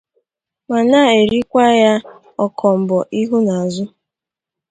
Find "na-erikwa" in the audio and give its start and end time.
0.89-1.65